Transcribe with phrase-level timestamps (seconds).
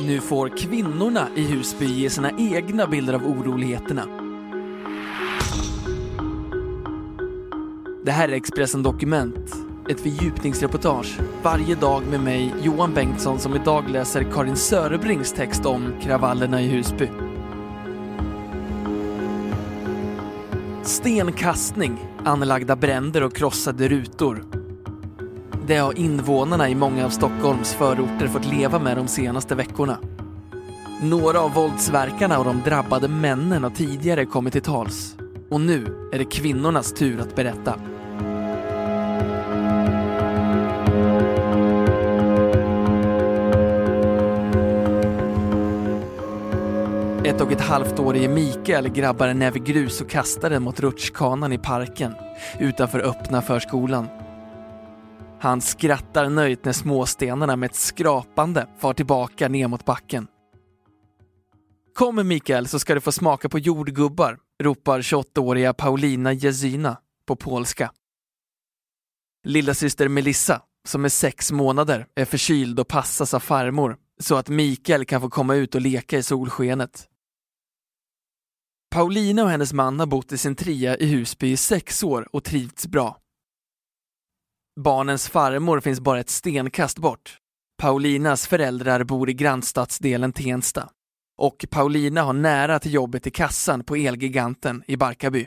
[0.00, 4.02] Nu får kvinnorna i Husby ge sina egna bilder av oroligheterna.
[8.04, 9.54] Det här är Expressen Dokument,
[9.88, 15.92] ett fördjupningsreportage varje dag med mig, Johan Bengtsson, som idag läser Karin Sörebrings text om
[16.02, 17.08] kravallerna i Husby.
[20.82, 24.63] Stenkastning, anlagda bränder och krossade rutor.
[25.66, 29.98] Det har invånarna i många av Stockholms förorter fått leva med de senaste veckorna.
[31.02, 35.16] Några av våldsverkarna och de drabbade männen har tidigare kommit till tals.
[35.50, 37.74] Och nu är det kvinnornas tur att berätta.
[47.24, 51.52] Ett och ett halvt årige Mikael grabbar en näve grus och kastar den mot rutschkanan
[51.52, 52.14] i parken
[52.60, 54.08] utanför öppna förskolan.
[55.44, 60.26] Han skrattar nöjt när småstenarna med ett skrapande far tillbaka ner mot backen.
[61.94, 67.92] Kom Mikael så ska du få smaka på jordgubbar, ropar 28-åriga Paulina Jezina på polska.
[69.46, 74.48] Lilla syster Melissa, som är sex månader, är förkyld och passas av farmor så att
[74.48, 77.08] Mikael kan få komma ut och leka i solskenet.
[78.90, 82.44] Paulina och hennes man har bott i sin trea i Husby i sex år och
[82.44, 83.20] trivts bra.
[84.80, 87.38] Barnens farmor finns bara ett stenkast bort.
[87.78, 90.90] Paulinas föräldrar bor i grannstadsdelen Tensta.
[91.38, 95.46] Och Paulina har nära till jobbet i kassan på Elgiganten i Barkarby.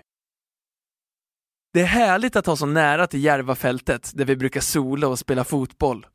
[1.73, 5.43] Det är härligt att ha så nära till Järvafältet där vi brukar sola och spela
[5.43, 6.05] fotboll.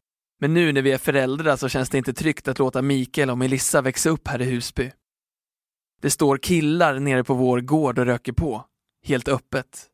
[0.40, 3.38] Men nu när vi är föräldrar så känns det inte tryggt att låta Mikael och
[3.38, 4.92] Melissa växa upp här i Husby.
[6.02, 8.64] Det står killar nere på vår gård och röker på.
[9.06, 9.86] Helt öppet.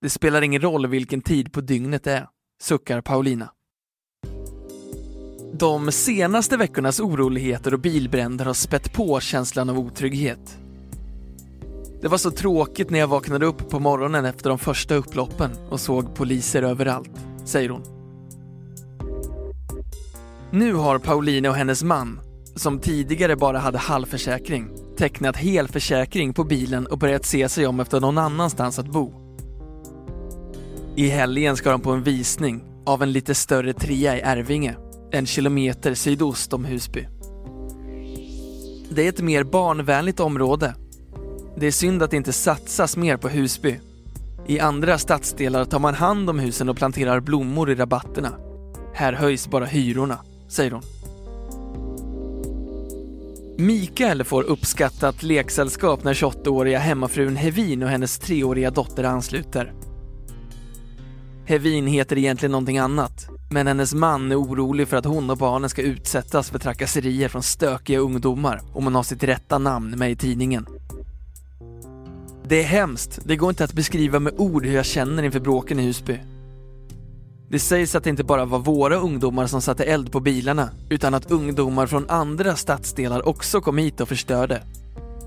[0.00, 2.28] Det spelar ingen roll vilken tid på dygnet det är,
[2.62, 3.50] suckar Paulina.
[5.52, 10.58] De senaste veckornas oroligheter och bilbränder har spett på känslan av otrygghet.
[12.00, 15.80] Det var så tråkigt när jag vaknade upp på morgonen efter de första upploppen och
[15.80, 17.10] såg poliser överallt,
[17.44, 17.82] säger hon.
[20.50, 22.20] Nu har Paulina och hennes man,
[22.56, 28.00] som tidigare bara hade halvförsäkring, tecknat helförsäkring på bilen och börjat se sig om efter
[28.00, 29.23] någon annanstans att bo.
[30.96, 34.76] I helgen ska de på en visning av en lite större trea i Ärvinge,
[35.10, 37.06] en kilometer sydost om Husby.
[38.90, 40.74] Det är ett mer barnvänligt område.
[41.56, 43.80] Det är synd att det inte satsas mer på Husby.
[44.46, 48.32] I andra stadsdelar tar man hand om husen och planterar blommor i rabatterna.
[48.94, 50.18] Här höjs bara hyrorna,
[50.48, 50.82] säger hon.
[53.58, 59.72] Mikael får uppskattat leksällskap när 28-åriga hemmafrun Hevin och hennes treåriga dotter ansluter.
[61.46, 65.70] Hevin heter egentligen någonting annat, men hennes man är orolig för att hon och barnen
[65.70, 70.16] ska utsättas för trakasserier från stökiga ungdomar om hon har sitt rätta namn med i
[70.16, 70.66] tidningen.
[72.48, 75.80] Det är hemskt, det går inte att beskriva med ord hur jag känner inför bråken
[75.80, 76.18] i Husby.
[77.48, 81.14] Det sägs att det inte bara var våra ungdomar som satte eld på bilarna, utan
[81.14, 84.62] att ungdomar från andra stadsdelar också kom hit och förstörde.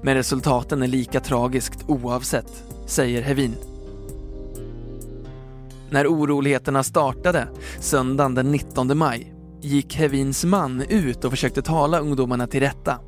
[0.04, 3.77] Men resultaten är lika tragiskt oavsett, säger Hevin.
[5.90, 7.48] När oroligheterna startade,
[7.80, 13.00] söndagen den 19 maj, gick Hevins man ut och försökte tala ungdomarna till rätta.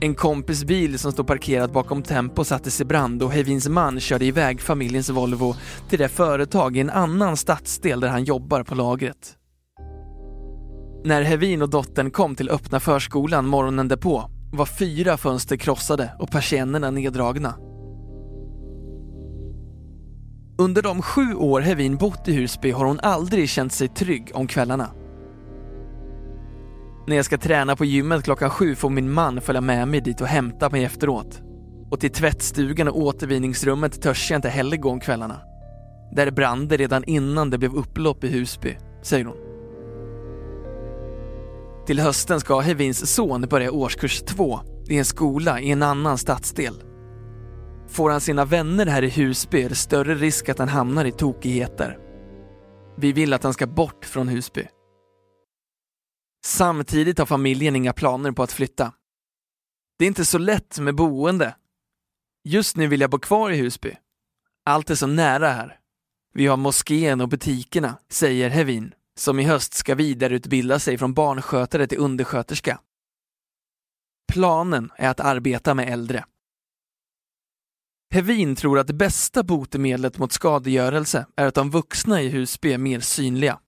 [0.00, 4.24] En kompis bil som stod parkerad bakom Tempo sattes i brand och Hevins man körde
[4.24, 5.54] iväg familjens Volvo
[5.88, 9.34] till det företag i en annan stadsdel där han jobbar på lagret.
[11.04, 16.30] När Hevin och dottern kom till öppna förskolan morgonen därpå var fyra fönster krossade och
[16.30, 17.54] persiennerna neddragna.
[20.60, 24.46] Under de sju år Hevin bott i Husby har hon aldrig känt sig trygg om
[24.46, 24.90] kvällarna.
[27.06, 30.20] När jag ska träna på gymmet klockan sju får min man följa med mig dit
[30.20, 31.42] och hämta mig efteråt.
[31.90, 35.40] Och till tvättstugan och återvinningsrummet törs jag inte heller gå om kvällarna.
[36.12, 39.36] Där brann det redan innan det blev upplopp i Husby, säger hon.
[41.86, 46.82] Till hösten ska Hevins son börja årskurs två i en skola i en annan stadsdel.
[47.88, 51.12] Får han sina vänner här i Husby är det större risk att han hamnar i
[51.12, 51.98] tokigheter.
[52.96, 54.68] Vi vill att han ska bort från Husby.
[56.44, 58.92] Samtidigt har familjen inga planer på att flytta.
[59.98, 61.56] Det är inte så lätt med boende.
[62.44, 63.96] Just nu vill jag bo kvar i Husby.
[64.64, 65.78] Allt är så nära här.
[66.34, 71.86] Vi har moskén och butikerna, säger Hevin, som i höst ska vidareutbilda sig från barnskötare
[71.86, 72.80] till undersköterska.
[74.32, 76.24] Planen är att arbeta med äldre.
[78.10, 82.78] Hevin tror att det bästa botemedlet mot skadegörelse är att de vuxna i Husby är
[82.78, 83.58] mer synliga.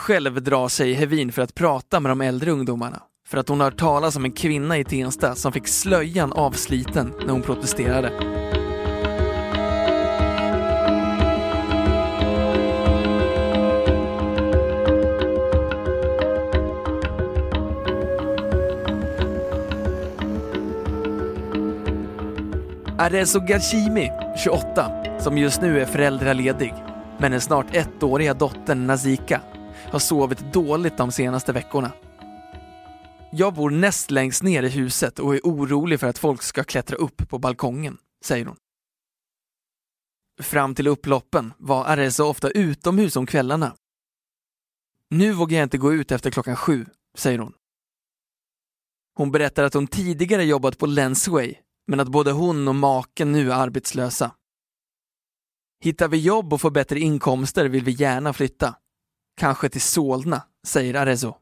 [0.00, 3.70] Själv drar sig Hevin för att prata med de äldre ungdomarna för att hon har
[3.70, 8.12] hört talas om en kvinna i Tensta som fick slöjan avsliten när hon protesterade.
[23.06, 26.74] Arezo Gashimi, 28, som just nu är föräldraledig,
[27.18, 29.42] men den snart ettåriga dottern Nazika
[29.92, 31.92] har sovit dåligt de senaste veckorna.
[33.32, 36.96] Jag bor näst längst ner i huset och är orolig för att folk ska klättra
[36.96, 38.56] upp på balkongen, säger hon.
[40.42, 43.76] Fram till upploppen var Arezzo ofta utomhus om kvällarna.
[45.10, 46.86] Nu vågar jag inte gå ut efter klockan sju,
[47.16, 47.52] säger hon.
[49.14, 51.54] Hon berättar att hon tidigare jobbat på Lensway,
[51.86, 54.34] men att både hon och maken nu är arbetslösa.
[55.84, 58.76] Hittar vi jobb och får bättre inkomster vill vi gärna flytta.
[59.40, 61.34] Kanske till Solna, säger Arezzo.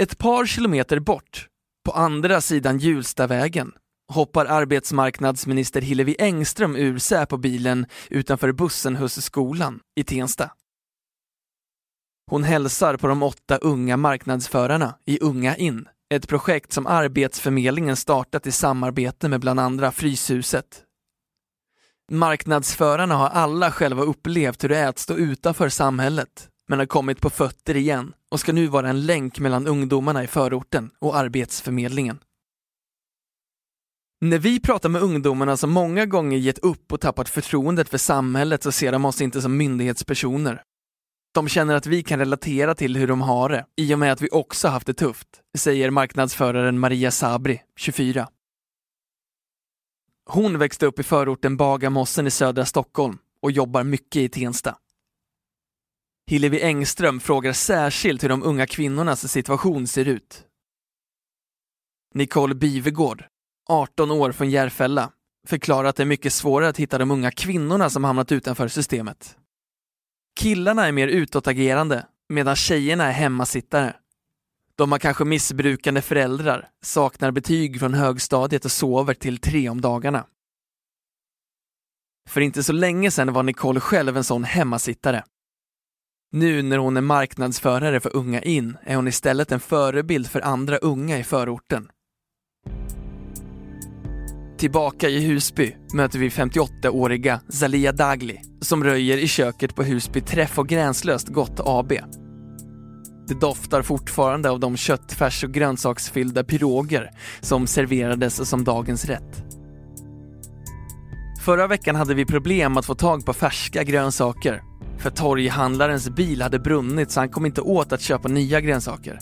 [0.00, 1.48] Ett par kilometer bort,
[1.84, 3.72] på andra sidan Hjulstavägen,
[4.12, 10.50] hoppar arbetsmarknadsminister Hillevi Engström ur Säpo-bilen utanför Bussenhusskolan i Tensta.
[12.30, 18.46] Hon hälsar på de åtta unga marknadsförarna i Unga In, ett projekt som Arbetsförmedlingen startat
[18.46, 20.82] i samarbete med bland andra Fryshuset.
[22.12, 27.20] Marknadsförarna har alla själva upplevt hur det är att stå utanför samhället, men har kommit
[27.20, 32.18] på fötter igen och ska nu vara en länk mellan ungdomarna i förorten och Arbetsförmedlingen.
[34.20, 38.62] När vi pratar med ungdomarna som många gånger gett upp och tappat förtroendet för samhället
[38.62, 40.62] så ser de oss inte som myndighetspersoner.
[41.36, 44.20] De känner att vi kan relatera till hur de har det, i och med att
[44.20, 45.28] vi också haft det tufft,
[45.58, 48.28] säger marknadsföraren Maria Sabri, 24.
[50.26, 54.76] Hon växte upp i förorten Bagarmossen i södra Stockholm och jobbar mycket i Tensta.
[56.26, 60.44] Hillevi Engström frågar särskilt hur de unga kvinnornas situation ser ut.
[62.14, 63.24] Nicole Bivegård,
[63.68, 65.10] 18 år från Järfälla,
[65.46, 69.36] förklarar att det är mycket svårare att hitta de unga kvinnorna som hamnat utanför systemet.
[70.36, 73.96] Killarna är mer utåtagerande, medan tjejerna är hemmasittare.
[74.74, 80.26] De har kanske missbrukande föräldrar, saknar betyg från högstadiet och sover till tre om dagarna.
[82.28, 85.24] För inte så länge sedan var Nicole själv en sån hemmasittare.
[86.32, 90.76] Nu när hon är marknadsförare för Unga In är hon istället en förebild för andra
[90.76, 91.90] unga i förorten.
[94.58, 100.58] Tillbaka i Husby möter vi 58-åriga Zalia Dagli som röjer i köket på Husby Träff
[100.58, 101.92] och Gränslöst Gott AB.
[103.28, 107.10] Det doftar fortfarande av de köttfärs och grönsaksfyllda piroger
[107.40, 109.44] som serverades som dagens rätt.
[111.44, 114.62] Förra veckan hade vi problem att få tag på färska grönsaker
[114.98, 119.18] för torghandlarens bil hade brunnit så han kom inte åt att köpa nya grönsaker.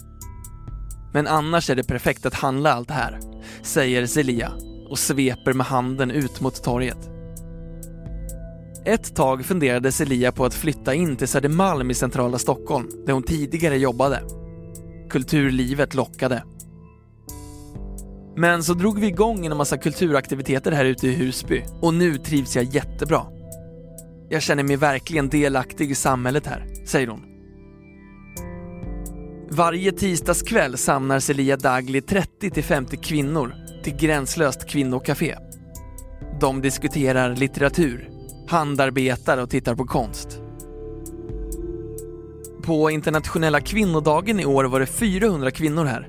[1.12, 3.20] Men annars är det perfekt att handla allt här,
[3.62, 4.52] säger Celia
[4.90, 7.10] och sveper med handen ut mot torget.
[8.84, 13.22] Ett tag funderade Celia på att flytta in till Södermalm i centrala Stockholm, där hon
[13.22, 14.22] tidigare jobbade.
[15.10, 16.44] Kulturlivet lockade.
[18.36, 22.56] Men så drog vi igång en massa kulturaktiviteter här ute i Husby och nu trivs
[22.56, 23.26] jag jättebra.
[24.28, 27.20] Jag känner mig verkligen delaktig i samhället här, säger hon.
[29.50, 35.36] Varje tisdagskväll samlar Celia Dagli 30-50 kvinnor till Gränslöst kvinnokafé.
[36.40, 38.10] De diskuterar litteratur,
[38.48, 40.40] handarbetar och tittar på konst.
[42.62, 46.08] På internationella kvinnodagen i år var det 400 kvinnor här.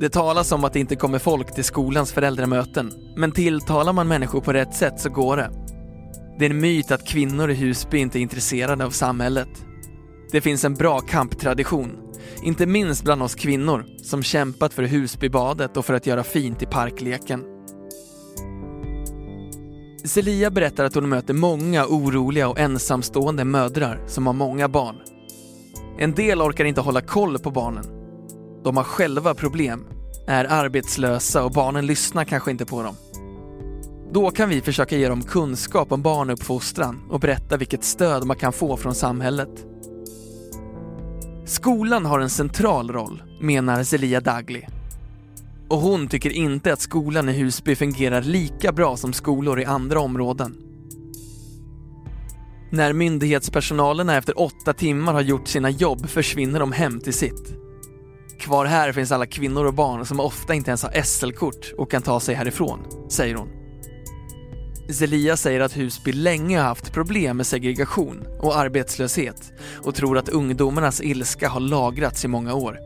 [0.00, 4.40] Det talas om att det inte kommer folk till skolans föräldramöten, men tilltalar man människor
[4.40, 5.50] på rätt sätt så går det.
[6.38, 9.48] Det är en myt att kvinnor i Husby inte är intresserade av samhället.
[10.32, 12.01] Det finns en bra kamptradition,
[12.42, 16.66] inte minst bland oss kvinnor som kämpat för Husbybadet och för att göra fint i
[16.66, 17.44] parkleken.
[20.04, 24.96] Celia berättar att hon möter många oroliga och ensamstående mödrar som har många barn.
[25.98, 27.84] En del orkar inte hålla koll på barnen.
[28.64, 29.86] De har själva problem,
[30.26, 32.96] är arbetslösa och barnen lyssnar kanske inte på dem.
[34.12, 38.52] Då kan vi försöka ge dem kunskap om barnuppfostran och berätta vilket stöd man kan
[38.52, 39.66] få från samhället.
[41.52, 44.66] Skolan har en central roll, menar Zelia Dagli.
[45.68, 50.00] Och hon tycker inte att skolan i Husby fungerar lika bra som skolor i andra
[50.00, 50.56] områden.
[52.70, 57.54] När myndighetspersonalerna efter åtta timmar har gjort sina jobb försvinner de hem till sitt.
[58.40, 62.02] Kvar här finns alla kvinnor och barn som ofta inte ens har SL-kort och kan
[62.02, 63.61] ta sig härifrån, säger hon.
[64.88, 70.28] Zelia säger att Husby länge har haft problem med segregation och arbetslöshet och tror att
[70.28, 72.78] ungdomarnas ilska har lagrats i många år.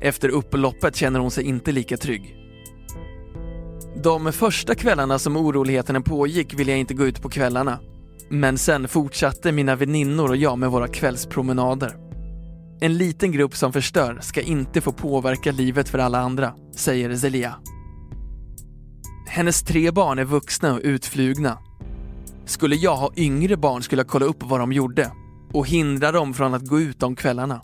[0.00, 2.36] Efter upploppet känner hon sig inte lika trygg.
[4.02, 7.78] De första kvällarna som oroligheterna pågick ville jag inte gå ut på kvällarna.
[8.28, 11.96] Men sen fortsatte mina väninnor och jag med våra kvällspromenader.
[12.80, 17.54] En liten grupp som förstör ska inte få påverka livet för alla andra, säger Zelia.
[19.36, 21.58] Hennes tre barn är vuxna och utflugna.
[22.46, 25.12] Skulle jag ha yngre barn skulle jag kolla upp vad de gjorde
[25.52, 27.62] och hindra dem från att gå ut om kvällarna.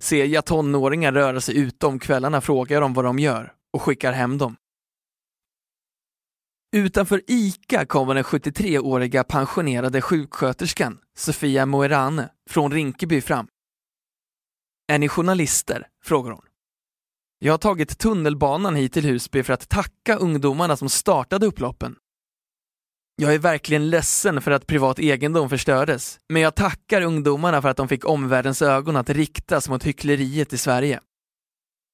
[0.00, 3.82] Ser jag tonåringar röra sig ute om kvällarna frågar jag dem vad de gör och
[3.82, 4.56] skickar hem dem.
[6.76, 13.48] Utanför ICA kommer den 73-åriga pensionerade sjuksköterskan Sofia Moerane från Rinkeby fram.
[14.92, 15.86] Är ni journalister?
[16.04, 16.47] frågar hon.
[17.40, 21.96] Jag har tagit tunnelbanan hit till Husby för att tacka ungdomarna som startade upploppen.
[23.16, 27.76] Jag är verkligen ledsen för att privat egendom förstördes, men jag tackar ungdomarna för att
[27.76, 31.00] de fick omvärldens ögon att riktas mot hyckleriet i Sverige.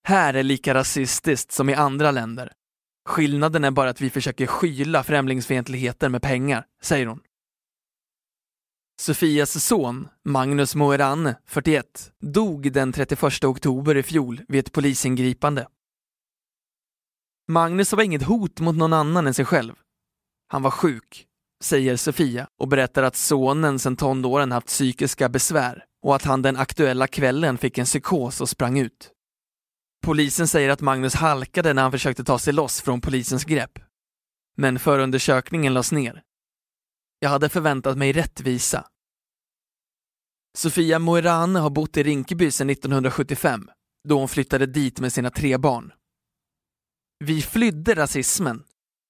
[0.08, 2.52] Här är lika rasistiskt som i andra länder.
[3.08, 7.20] Skillnaden är bara att vi försöker skyla främlingsfientligheten med pengar, säger hon.
[9.00, 15.66] Sofias son, Magnus Moeran, 41, dog den 31 oktober i fjol vid ett polisingripande.
[17.48, 19.74] Magnus var inget hot mot någon annan än sig själv.
[20.48, 21.26] Han var sjuk,
[21.64, 26.56] säger Sofia och berättar att sonen sedan tonåren haft psykiska besvär och att han den
[26.56, 29.10] aktuella kvällen fick en psykos och sprang ut.
[30.02, 33.78] Polisen säger att Magnus halkade när han försökte ta sig loss från polisens grepp.
[34.56, 36.22] Men förundersökningen lades ner
[37.24, 38.86] jag hade förväntat mig rättvisa.
[40.58, 43.70] Sofia Moirane har bott i Rinkeby sedan 1975,
[44.08, 45.92] då hon flyttade dit med sina tre barn.
[47.24, 48.64] Vi flydde rasismen,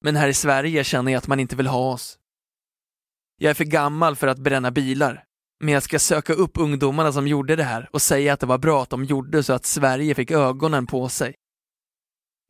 [0.04, 2.18] men här i Sverige känner jag att man inte vill ha oss.
[3.37, 5.25] Jag är för gammal för att bränna bilar,
[5.61, 8.59] men jag ska söka upp ungdomarna som gjorde det här och säga att det var
[8.59, 11.35] bra att de gjorde så att Sverige fick ögonen på sig.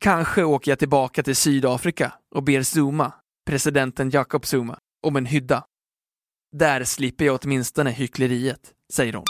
[0.01, 3.13] Kanske åker jag tillbaka till Sydafrika och ber Zuma,
[3.47, 5.65] presidenten Jacob Zuma, om en hydda.
[6.53, 8.61] Där slipper jag åtminstone hyckleriet,
[8.93, 9.25] säger hon.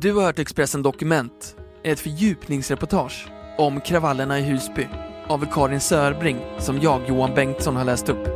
[0.00, 3.28] Du har hört Expressen Dokument, ett fördjupningsreportage
[3.58, 4.88] om kravallerna i Husby
[5.28, 8.35] av Karin Sörbring som jag, Johan Bengtsson, har läst upp.